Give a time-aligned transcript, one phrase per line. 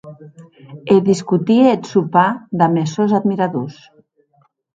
[0.93, 2.31] E discutie eth sopar
[2.63, 3.79] damb es sòns admiradors.